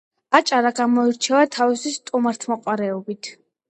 [0.37, 3.37] აჭარა გამოირჩევა თავისი სტუმართმოყვარეობით